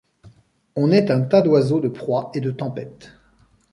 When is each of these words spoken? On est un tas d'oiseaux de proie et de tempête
On 0.75 0.89
est 0.91 1.11
un 1.11 1.21
tas 1.21 1.43
d'oiseaux 1.43 1.79
de 1.79 1.87
proie 1.87 2.31
et 2.33 2.41
de 2.41 2.49
tempête 2.49 3.11